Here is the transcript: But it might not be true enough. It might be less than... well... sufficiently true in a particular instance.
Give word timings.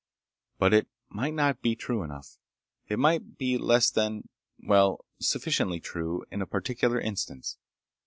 But 0.57 0.73
it 0.73 0.87
might 1.09 1.35
not 1.35 1.61
be 1.61 1.75
true 1.75 2.01
enough. 2.01 2.39
It 2.87 2.97
might 2.97 3.37
be 3.37 3.59
less 3.59 3.91
than... 3.91 4.29
well... 4.57 5.05
sufficiently 5.19 5.79
true 5.79 6.25
in 6.31 6.41
a 6.41 6.47
particular 6.47 6.99
instance. 6.99 7.59